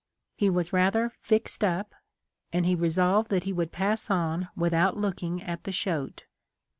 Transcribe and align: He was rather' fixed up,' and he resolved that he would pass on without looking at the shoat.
He 0.35 0.49
was 0.49 0.73
rather' 0.73 1.13
fixed 1.21 1.63
up,' 1.63 1.93
and 2.51 2.65
he 2.65 2.73
resolved 2.73 3.29
that 3.29 3.43
he 3.43 3.53
would 3.53 3.71
pass 3.71 4.09
on 4.09 4.47
without 4.55 4.97
looking 4.97 5.43
at 5.43 5.63
the 5.63 5.69
shoat. 5.71 6.23